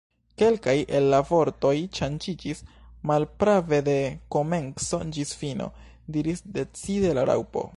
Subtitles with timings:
[0.41, 2.63] "Kelkaj el la vortoj ŝanĝiĝis."
[3.11, 3.95] "Malprave, de
[4.37, 5.69] komenco ĝis fino,"
[6.17, 7.65] diris decide la Raŭpo.